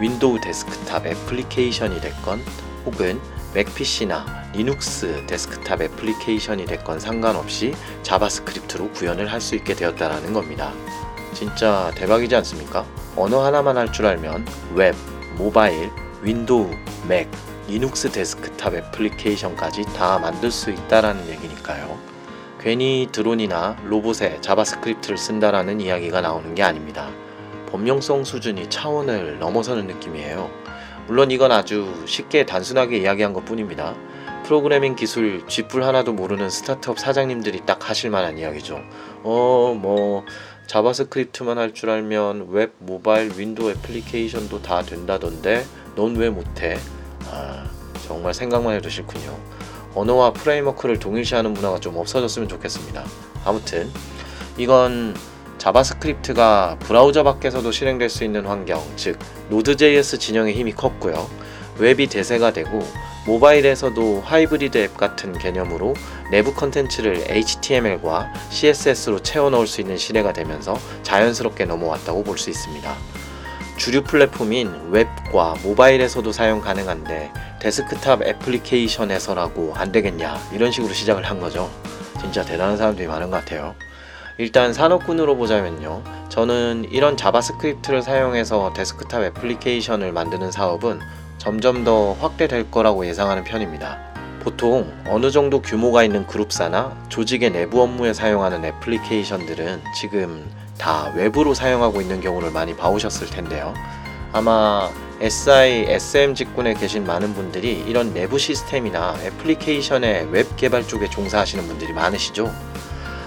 [0.00, 2.42] 윈도우 데스크탑 애플리케이션이 됐건,
[2.86, 3.20] 혹은
[3.54, 10.72] 맥 PC나 리눅스 데스크탑 애플리케이션이 됐건 상관없이 자바스크립트로 구현을 할 수 있게 되었다라는 겁니다.
[11.34, 12.84] 진짜 대박이지 않습니까?
[13.16, 14.94] 언어 하나만 할 줄 알면 웹,
[15.36, 15.90] 모바일,
[16.22, 16.70] 윈도우,
[17.08, 17.30] 맥,
[17.68, 21.98] 리눅스 데스크탑 애플리케이션까지 다 만들 수 있다라는 얘기니까요.
[22.60, 27.10] 괜히 드론이나 로봇에 자바스크립트를 쓴다라는 이야기가 나오는 게 아닙니다.
[27.70, 30.50] 범용성 수준이 차원을 넘어서는 느낌이에요.
[31.06, 33.94] 물론 이건 아주 쉽게 단순하게 이야기한 것 뿐입니다.
[34.44, 38.80] 프로그래밍 기술 쥐뿔 하나도 모르는 스타트업 사장님들이 딱 하실 만한 이야기죠.
[39.22, 40.24] 어, 뭐,
[40.66, 45.64] 자바스크립트만 할 줄 알면 웹, 모바일, 윈도우 애플리케이션도 다 된다던데,
[45.96, 46.76] 넌 왜 못해?
[47.32, 47.64] 아,
[48.06, 49.36] 정말 생각만 해도 싫군요.
[49.94, 53.04] 언어와 framework를 동일시하는 문화가 좀 없어졌으면 좋겠습니다.
[53.44, 53.90] 아무튼,
[54.56, 55.14] 이건
[55.58, 59.18] 자바스크립트가 브라우저 밖에서도 실행될 수 있는 환경, 즉
[59.48, 61.28] Node.js 진영의 힘이 컸고요.
[61.78, 62.86] 웹이 대세가 되고
[63.26, 65.94] 모바일에서도 하이브리드 앱 같은 개념으로
[66.30, 73.11] 내부 컨텐츠를 HTML과 CSS로 채워 넣을 수 있는 시대가 되면서 자연스럽게 넘어왔다고 볼 수 있습니다.
[73.76, 81.70] 주류 플랫폼인 웹과 모바일에서도 사용 가능한데 데스크탑 애플리케이션에서라고 안 되겠냐 이런 식으로 시작을 한 거죠.
[82.20, 83.74] 진짜 대단한 사람들이 많은 것 같아요.
[84.38, 86.02] 일단 산업군으로 보자면요.
[86.28, 91.00] 저는 이런 JavaScript를 사용해서 데스크탑 애플리케이션을 만드는 사업은
[91.38, 93.98] 점점 더 확대될 거라고 예상하는 편입니다.
[94.42, 102.00] 보통 어느 정도 규모가 있는 그룹사나 조직의 내부 업무에 사용하는 애플리케이션들은 지금 다 웹으로 사용하고
[102.00, 103.74] 있는 경우를 많이 봐오셨을 텐데요.
[104.32, 111.66] 아마 SI, SM 직군에 계신 많은 분들이 이런 내부 시스템이나 애플리케이션의 웹 개발 쪽에 종사하시는
[111.68, 112.50] 분들이 많으시죠.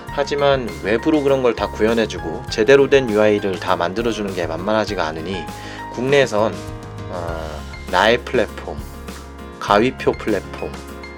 [0.08, 5.44] 하지만 외부로 그런 걸 다 구현해주고 제대로 된 UI를 다 만들어주는 게 만만하지가 않으니
[5.94, 6.54] 국내에선
[7.10, 8.78] 어, 나의 플랫폼,
[9.60, 10.72] 가위표 플랫폼,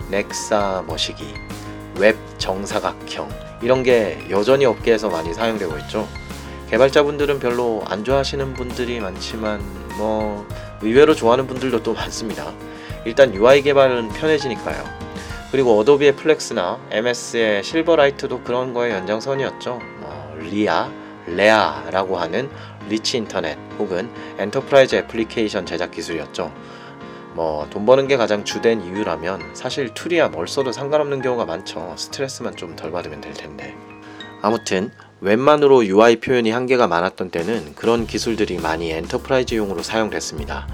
[0.10, 1.34] 넥사 머시기,
[1.98, 3.30] 웹 정사각형
[3.62, 6.08] 이런 게 여전히 업계에서 많이 사용되고 있죠.
[6.70, 9.62] 개발자분들은 별로 안 좋아하시는 분들이 많지만
[9.98, 10.46] 뭐
[10.82, 12.54] 의외로 좋아하는 분들도 또 많습니다.
[13.06, 14.84] 일단 UI 개발은 편해지니까요.
[15.52, 19.80] 그리고 어도비의 플렉스나 MS의 실버라이트도 그런 거의 연장선이었죠.
[20.02, 20.92] 뭐 RIA,
[21.26, 22.50] REA라고 하는
[22.90, 26.52] rich 인터넷 혹은 enterprise 애플리케이션 제작 기술이었죠.
[27.38, 31.93] 뭐 돈 버는 게 가장 주된 이유라면 사실 툴이야 뭘 써도 상관없는 경우가 많죠.
[31.95, 33.76] 스트레스만 좀 덜 받으면 될 텐데.
[34.41, 40.67] 아무튼 웹만으로 UI 표현이 한계가 많았던 때는 그런 기술들이 많이 enterprise용으로 사용됐습니다.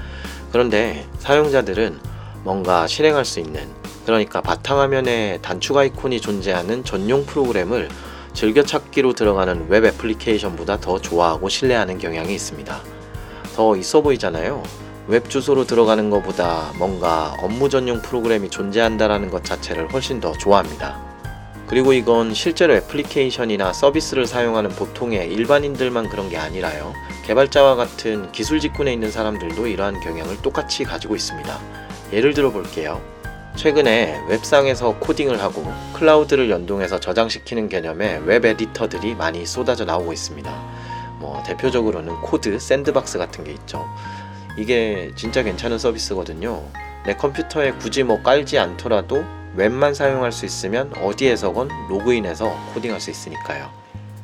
[0.51, 1.99] 그런데 사용자들은
[2.43, 3.67] 뭔가 실행할 수 있는
[4.05, 7.89] 그러니까 바탕화면에 단축 아이콘이 존재하는 전용 프로그램을
[8.33, 12.81] 즐겨찾기로 들어가는 웹 애플리케이션보다 더 좋아하고 신뢰하는 경향이 있습니다.
[13.55, 14.63] 더 있어 보이잖아요.
[15.07, 20.97] 웹 주소로 들어가는 것보다 뭔가 업무 전용 프로그램이 존재한다라는 것 자체를 훨씬 더 좋아합니다.
[21.67, 26.93] 그리고 이건 실제로 애플리케이션이나 서비스를 사용하는 보통의 일반인들만 그런 게 아니라요.
[27.25, 31.59] 개발자와 같은 기술 직군에 있는 사람들도 이러한 경향을 똑같이 가지고 있습니다.
[32.13, 33.01] 예를 들어 볼게요.
[33.55, 40.49] 최근에 웹상에서 코딩을 하고 클라우드를 연동해서 저장시키는 개념의 웹 에디터들이 많이 쏟아져 나오고 있습니다.
[41.19, 43.85] 뭐 대표적으로는 CodeSandbox 같은 게 있죠.
[44.57, 46.63] 이게 진짜 괜찮은 서비스거든요.
[47.05, 49.23] 내 컴퓨터에 굳이 뭐 깔지 않더라도
[49.55, 53.69] 웹만 사용할 수 있으면 어디에서건 로그인해서 코딩할 수 있으니까요.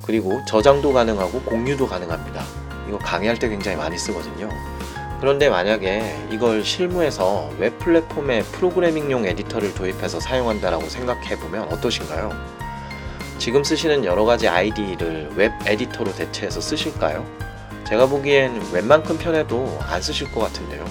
[0.04, 2.44] 그리고 저장도 가능하고 공유도 가능합니다.
[2.88, 4.50] 이거 강의할 때 굉장히 많이 쓰거든요.
[5.20, 12.32] 그런데 만약에 이걸 실무에서 웹 플랫폼에 프로그래밍용 에디터를 도입해서 사용한다라고 생각해 보면 어떠신가요?
[13.38, 17.26] 지금 쓰시는 여러 가지 IDE를 웹 에디터로 대체해서 쓰실까요?
[17.89, 20.86] 제가 보기엔 웬만큼 편해도 안 쓰실 것 같은데요.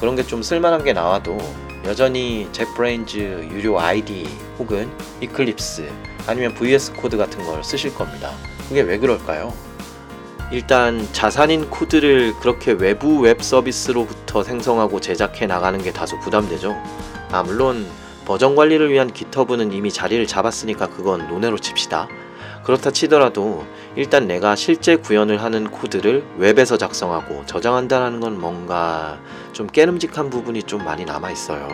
[0.00, 1.36] 그런 게 좀 쓸만한 게 나와도
[1.84, 3.18] 여전히 JetBrains
[3.52, 4.26] 유료 IDE
[4.58, 5.90] 혹은 Eclipse
[6.26, 8.32] 아니면 VS Code 같은 걸 쓰실 겁니다.
[8.68, 9.52] 그게 왜 그럴까요?
[10.50, 16.74] 일단 자산인 코드를 그렇게 외부 웹 서비스로부터 생성하고 제작해 나가는 게 다소 부담되죠.
[17.30, 17.86] 아, 물론
[18.24, 22.08] 버전 관리를 위한 GitHub는 이미 자리를 잡았으니까 그건 논외로 칩시다.
[22.68, 23.64] 그렇다 치더라도
[23.96, 29.18] 일단 내가 실제 구현을 하는 코드를 웹에서 작성하고 저장한다는 건 뭔가
[29.54, 31.66] 좀 깨름직한 부분이 좀 많이 남아 있어요.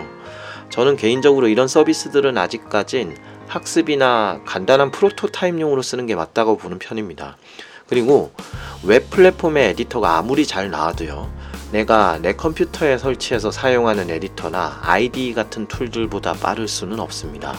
[0.70, 3.16] 저는 개인적으로 이런 서비스들은 아직까진
[3.48, 7.38] 학습이나 간단한 프로토타입용으로 쓰는 게 맞다고 보는 편입니다.
[7.88, 8.30] 그리고
[8.84, 11.28] 웹 플랫폼의 에디터가 아무리 잘 나와도요.
[11.72, 17.52] 내가 내 컴퓨터에 설치해서 사용하는 에디터나 IDE 같은 툴들보다 빠를 수는 없습니다.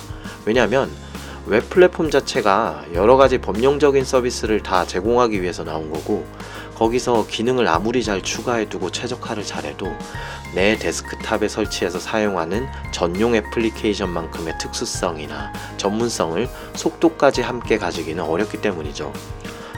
[0.46, 0.90] 왜냐하면
[1.48, 6.26] 웹 플랫폼 자체가 여러 가지 범용적인 서비스를 다 제공하기 위해서 나온 거고
[6.74, 9.86] 거기서 기능을 아무리 잘 추가해두고 최적화를 잘해도
[10.56, 19.14] 내 데스크탑에 설치해서 사용하는 전용 애플리케이션만큼의 특수성이나 전문성을 속도까지 함께 가지기는 어렵기 때문이죠.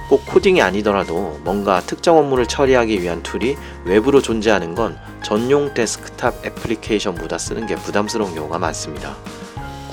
[0.10, 7.38] 꼭 코딩이 아니더라도 뭔가 특정 업무를 처리하기 위한 툴이 웹으로 존재하는 건 전용 데스크탑 애플리케이션보다
[7.38, 9.18] 쓰는 게 부담스러운 경우가 많습니다.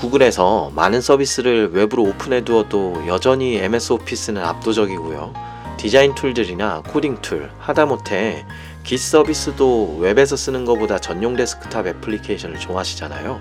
[0.05, 5.33] Google에서 많은 서비스를 웹으로 오픈해 두어도 여전히 MS 오피스는 압도적이고요.
[5.77, 8.45] 디자인 툴들이나 코딩 툴, 하다못해
[8.83, 13.39] 기 서비스도 웹에서 쓰는 것보다 전용 데스크탑 애플리케이션을 좋아하시잖아요.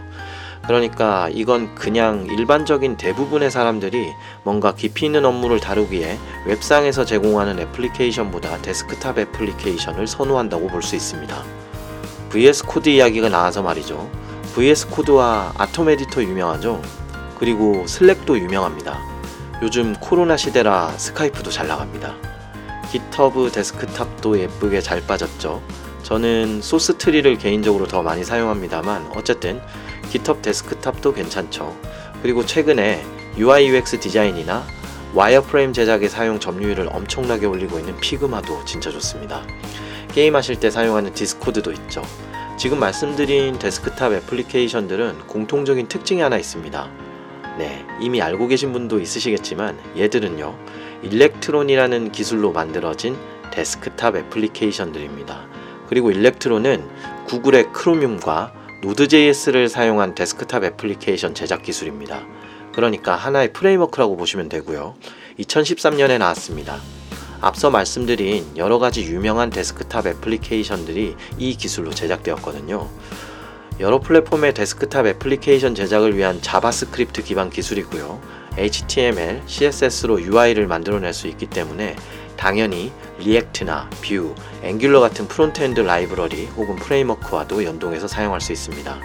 [0.67, 9.19] 그러니까 이건 그냥 일반적인 대부분의 사람들이 뭔가 깊이 있는 업무를 다루기에 웹상에서 제공하는 애플리케이션보다 데스크탑
[9.19, 11.45] 애플리케이션을 선호한다고 볼 수 있습니다.
[12.31, 14.24] VS Code 이야기가 나와서 말이죠.
[14.55, 16.81] VS Code와 Atom 에디터 유명하죠.
[17.41, 19.01] 그리고 Slack도 유명합니다.
[19.63, 22.15] 요즘 코로나 시대라 Skype도 잘 나갑니다.
[22.93, 25.61] GitHub Desktop도 예쁘게 잘 빠졌죠.
[26.05, 29.61] 저는 Sourcetree를 개인적으로 더 많이 사용합니다만 어쨌든
[30.13, 31.77] GitHub Desktop도 괜찮죠.
[32.23, 33.05] 그리고 최근에
[33.37, 34.65] UI UX 디자인이나
[35.15, 39.43] wireframe 제작에 사용 점유율을 엄청나게 올리고 있는 Figma도 진짜 좋습니다.
[40.13, 42.03] 게임하실 때 사용하는 Discord도 있죠.
[42.57, 46.91] 지금 말씀드린 데스크탑 애플리케이션들은 공통적인 특징이 하나 있습니다.
[47.59, 50.57] 네, 이미 알고 계신 분도 있으시겠지만 얘들은요,
[51.03, 53.17] Electron이라는 기술로 만들어진
[53.51, 55.49] 데스크탑 애플리케이션들입니다.
[55.89, 56.89] 그리고 일렉트론은
[57.27, 62.25] 구글의 크로뮴과 노드.js를 사용한 데스크탑 애플리케이션 제작 기술입니다.
[62.73, 64.95] 그러니까 하나의 framework라고 보시면 되고요.
[65.39, 66.79] 2013년에 나왔습니다.
[67.45, 72.89] 앞서 말씀드린 여러 가지 유명한 데스크탑 애플리케이션들이 이 기술로 제작되었거든요.
[73.81, 78.19] 여러 플랫폼의 데스크탑 애플리케이션 제작을 위한 JavaScript 기반 기술이고요.
[78.57, 81.97] HTML, CSS로 UI를 만들어낼 수 있기 때문에
[82.39, 88.99] 당연히 React나 Vue, Angular 같은 front-end 라이브러리 혹은 framework와도 연동해서 사용할 수 있습니다.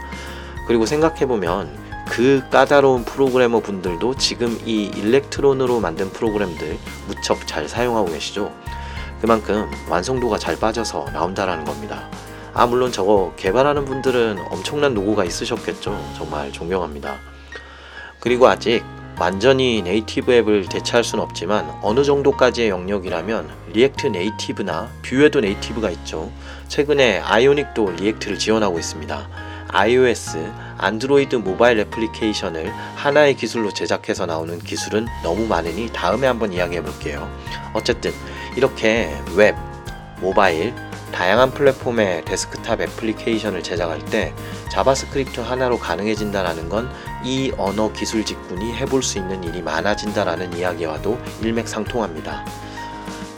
[0.66, 8.52] 그리고 생각해보면 그 까다로운 프로그래머 분들도 지금 이 Electron으로 만든 프로그램들 무척 잘 사용하고 계시죠.
[9.22, 12.10] 그만큼 완성도가 잘 빠져서 나온다라는 겁니다.
[12.54, 15.98] 아, 물론 저거 개발하는 분들은 엄청난 노고가 있으셨겠죠.
[16.18, 17.20] 정말 존경합니다.
[18.20, 18.84] 그리고 아직
[19.20, 26.32] 완전히 native 앱을 대체할 수는 없지만 어느 정도까지의 영역이라면 React Native나 Vue에도 Native가 있죠.
[26.70, 29.49] 최근에 Ionic도 React를 지원하고 있습니다.
[29.70, 37.30] iOS, Android 모바일 애플리케이션을 하나의 기술로 제작해서 나오는 기술은 너무 많으니 다음에 한번 이야기해 볼게요.
[37.74, 38.12] 어쨌든
[38.56, 39.56] 이렇게 웹,
[40.22, 40.74] 모바일,
[41.12, 44.34] 다양한 플랫폼의 데스크탑 애플리케이션을 제작할 때
[44.72, 46.90] JavaScript 하나로 가능해진다라는 건
[47.24, 52.46] 이 언어 기술 직군이 해볼 수 있는 일이 많아진다라는 이야기와도 일맥상통합니다.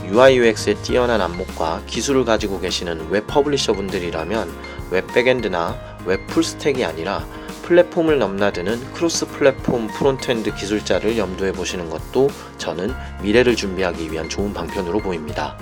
[0.06, 4.52] UI UX의 뛰어난 안목과 기술을 가지고 계시는 웹 publisher 분들이라면
[4.92, 7.26] 웹 backend나 웹 full stack이 아니라
[7.64, 15.00] 플랫폼을 넘나드는 cross platform frontend 기술자를 염두에 보시는 것도 저는 미래를 준비하기 위한 좋은 방편으로
[15.00, 15.58] 보입니다.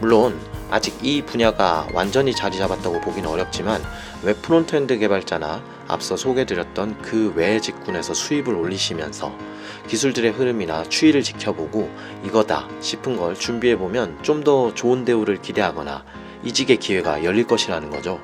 [0.00, 0.38] 물론
[0.70, 3.80] 아직 이 분야가 완전히 자리 잡았다고 보기는 어렵지만
[4.24, 9.32] 웹 frontend 개발자나 앞서 소개드렸던 그 외의 직군에서 수입을 올리시면서
[9.86, 11.88] 기술들의 흐름이나 추이를 지켜보고
[12.24, 16.04] 이거다 싶은 걸 준비해보면 좀 더 좋은 대우를 기대하거나
[16.44, 18.20] 이직의 기회가 열릴 것이라는 거죠.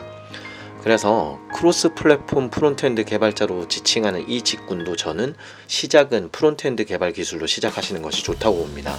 [0.82, 5.36] 그래서 cross platform frontend 개발자로 지칭하는 이 직군도 저는
[5.68, 8.96] 시작은 frontend 개발 기술로 시작하시는 것이 좋다고 봅니다.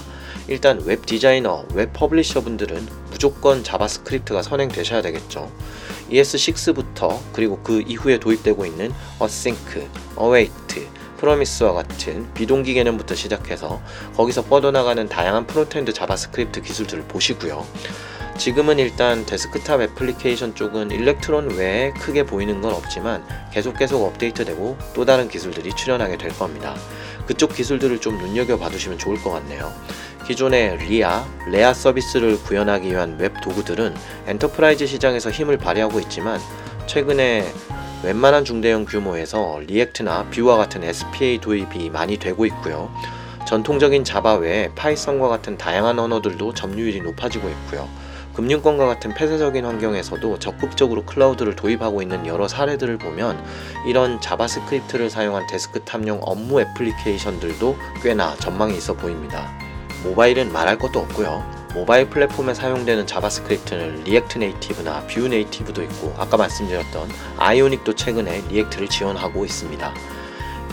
[0.48, 5.52] 일단 웹 디자이너, 웹 publisher 분들은 무조건 JavaScript가 선행되셔야 되겠죠.
[6.10, 9.86] ES6부터 그리고 그 이후에 도입되고 있는 async,
[10.16, 10.86] await,
[11.18, 13.80] promise와 같은 비동기 개념부터 시작해서
[14.16, 17.66] 거기서 뻗어나가는 다양한 frontend JavaScript 기술들을 보시고요.
[18.36, 25.04] 지금은 일단 데스크탑 애플리케이션 쪽은 Electron 외에 크게 보이는 건 없지만 계속 계속 업데이트되고 또
[25.04, 26.74] 다른 기술들이 출현하게 될 겁니다.
[27.26, 29.72] 그쪽 기술들을 좀 눈여겨 봐두시면 좋을 것 같네요.
[30.26, 33.94] 기존의 RIA, RIA 서비스를 구현하기 위한 웹 도구들은
[34.26, 36.40] enterprise 시장에서 힘을 발휘하고 있지만
[36.86, 37.50] 최근에
[38.02, 42.90] 웬만한 중대형 규모에서 React나 Vue와 같은 SPA 도입이 많이 되고 있고요.
[43.46, 47.88] 전통적인 Java 외에 Python과 같은 다양한 언어들도 점유율이 높아지고 있고요.
[48.34, 53.42] 금융권과 같은 폐쇄적인 환경에서도 적극적으로 클라우드를 도입하고 있는 여러 사례들을 보면
[53.86, 59.52] 이런 JavaScript를 사용한 데스크탑용 업무 애플리케이션들도 꽤나 전망이 있어 보입니다.
[60.02, 61.64] 모바일은 말할 것도 없고요.
[61.74, 69.44] 모바일 플랫폼에 사용되는 JavaScript는 React Native나 Vue Native도 있고 아까 말씀드렸던 Ionic도 최근에 React를 지원하고
[69.44, 69.94] 있습니다.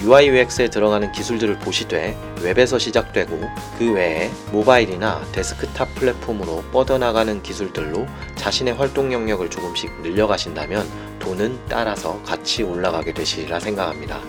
[0.03, 3.39] UI UX에 들어가는 기술들을 보시되 웹에서 시작되고
[3.77, 10.87] 그 외에 모바일이나 데스크탑 플랫폼으로 뻗어나가는 기술들로 자신의 활동 영역을 조금씩 늘려가신다면
[11.19, 14.19] 돈은 따라서 같이 올라가게 되시리라 생각합니다.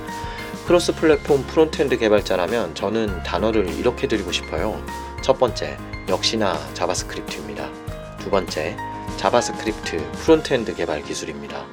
[0.67, 4.85] cross platform frontend 개발자라면 저는 단계를 이렇게 드리고 싶어요.
[5.23, 7.71] 첫 번째, 역시나 JavaScript입니다.
[8.19, 8.77] 두 번째,
[9.17, 11.65] JavaScript frontend 개발 기술입니다.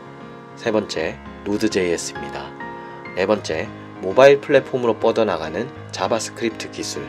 [0.55, 2.49] 세 번째, Node.js입니다.
[3.15, 3.67] 네 번째,
[4.01, 7.03] 모바일 플랫폼으로 뻗어나가는 JavaScript 기술.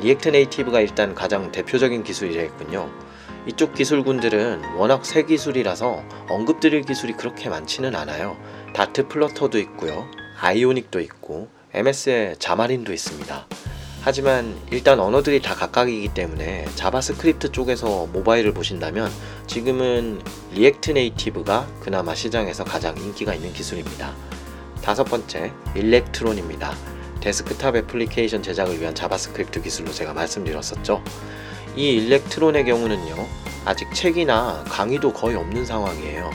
[0.00, 2.90] React Native가 일단 가장 대표적인 기술이겠군요.
[3.46, 8.36] 이쪽 기술군들은 워낙 새 기술이라서 언급드릴 기술이 그렇게 많지는 않아요.
[8.74, 10.06] 다트 플러터도 있고요.
[10.40, 13.46] Ionic도 있고 MS의 Xamarin도 있습니다.
[14.04, 19.10] 하지만 일단 언어들이 다 각각이기 때문에 JavaScript 쪽에서 모바일을 보신다면
[19.46, 20.20] 지금은
[20.52, 24.31] React Native가 그나마 시장에서 가장 인기가 있는 기술입니다.
[24.82, 26.74] 다섯 번째, Electron입니다.
[27.20, 31.02] 데스크탑 애플리케이션 제작을 위한 JavaScript 기술로 제가 말씀드렸었죠.
[31.76, 33.14] 이 Electron의 경우는요,
[33.64, 36.30] 아직 책이나 강의도 거의 없는 상황이에요.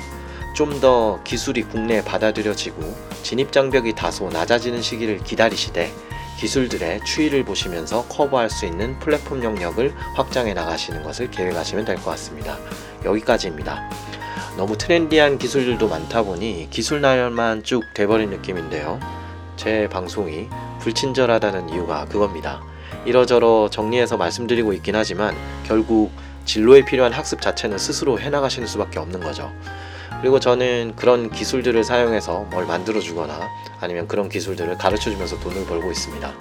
[0.55, 2.81] 좀 더 기술이 국내에 받아들여지고
[3.21, 5.91] 진입장벽이 다소 낮아지는 시기를 기다리시되
[6.39, 12.57] 기술들의 추이를 보시면서 커버할 수 있는 플랫폼 영역을 확장해 나가시는 것을 계획하시면 될 것 같습니다.
[13.05, 13.87] 여기까지입니다.
[14.57, 18.99] 너무 trendy한 기술들도 많다 보니 기술 나열만 쭉 돼버린 느낌인데요.
[19.55, 20.49] 제 방송이
[20.79, 22.63] 불친절하다는 이유가 그겁니다.
[23.05, 26.11] 이러저러 정리해서 말씀드리고 있긴 하지만 결국
[26.45, 29.53] 진로에 필요한 학습 자체는 스스로 해나가시는 수밖에 없는 거죠.
[30.21, 33.39] 그리고 저는 그런 기술들을 사용해서 뭘 만들어 주거나
[33.79, 36.33] 아니면 그런 기술들을 가르쳐 주면서 돈을 벌고 있습니다.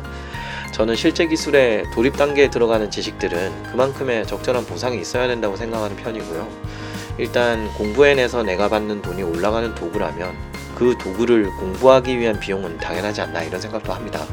[0.72, 6.79] 저는 실제 기술의 돌입 단계에 들어가는 지식들은 그만큼의 적절한 보상이 있어야 된다고 생각하는 편이고요.
[7.18, 10.34] 일단 공부해내서 내가 받는 돈이 올라가는 도구라면
[10.74, 14.24] 그 도구를 공부하기 위한 비용은 당연하지 않나 이런 생각도 합니다.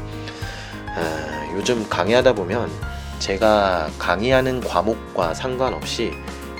[0.96, 2.70] 아, 요즘 강의하다 보면
[3.18, 6.12] 제가 강의하는 과목과 상관없이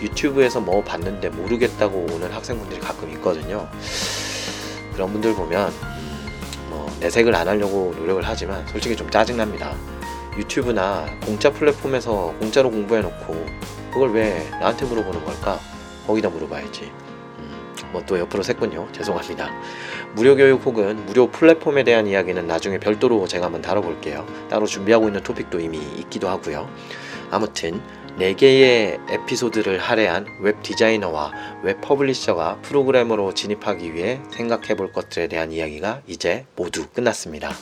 [0.02, 3.68] 유튜브에서 뭐 봤는데 모르겠다고 오는 학생분들이 가끔 있거든요.
[4.92, 6.26] 그런 분들 보면 음,
[6.70, 9.74] 뭐 내색을 안 하려고 노력을 하지만 솔직히 좀 짜증납니다.
[10.36, 13.46] 유튜브나 공짜 플랫폼에서 공짜로 공부해놓고
[13.92, 15.58] 그걸 왜 나한테 물어보는 걸까?
[16.08, 16.90] 거기다 물어봐야지.
[17.38, 18.90] 음, 뭐또 옆으로 샜군요.
[18.92, 19.50] 죄송합니다.
[20.14, 24.26] 무료 교육 혹은 무료 플랫폼에 대한 이야기는 나중에 별도로 제가 한번 다뤄볼게요.
[24.48, 26.68] 따로 준비하고 있는 토픽도 이미 있기도 하고요.
[27.30, 27.80] 아무튼
[28.18, 36.02] 4개의 에피소드를 할애한 웹 디자이너와 웹 publisher가 프로그래머로 진입하기 위해 생각해 볼 것들에 대한 이야기가
[36.06, 37.52] 이제 모두 끝났습니다.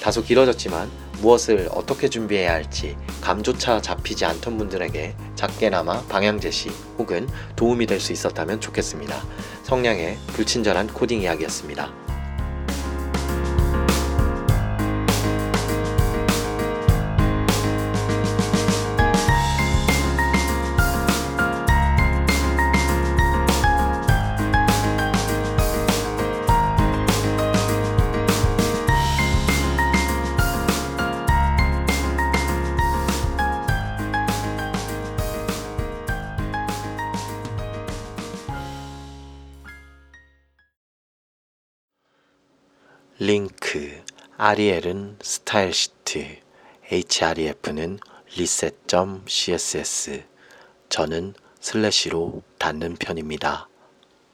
[0.00, 0.90] 다소 길어졌지만
[1.20, 8.12] 무엇을 어떻게 준비해야 할지 감조차 잡히지 않던 분들에게 작게나마 방향 제시 혹은 도움이 될 수
[8.12, 9.16] 있었다면 좋겠습니다.
[9.64, 12.05] 성량의 불친절한 코딩 이야기였습니다.
[43.26, 44.04] 링크
[44.36, 46.36] 아리엘은 스타일 시트
[46.84, 47.98] href는
[48.36, 50.22] 리셋.css
[50.88, 53.68] 저는 슬래시로 닫는 편입니다.